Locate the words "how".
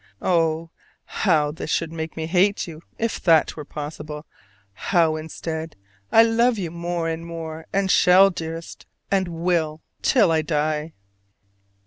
1.05-1.51, 4.73-5.15